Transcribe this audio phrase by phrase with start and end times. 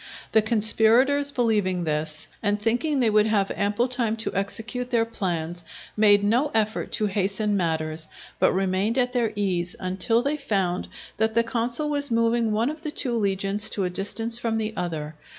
[0.31, 5.63] The conspirators believing this, and thinking they would have ample time to execute their plans,
[5.95, 8.07] made no effort to hasten matters,
[8.39, 10.87] but remained at their ease, until they found
[11.17, 14.73] that the consul was moving one of the two legions to a distance from the
[14.75, 15.13] other.